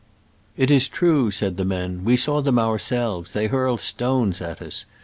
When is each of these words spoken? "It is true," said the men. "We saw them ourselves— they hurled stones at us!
"It 0.57 0.71
is 0.71 0.87
true," 0.89 1.29
said 1.29 1.57
the 1.57 1.63
men. 1.63 2.03
"We 2.03 2.17
saw 2.17 2.41
them 2.41 2.57
ourselves— 2.57 3.33
they 3.33 3.45
hurled 3.45 3.81
stones 3.81 4.41
at 4.41 4.59
us! 4.59 4.87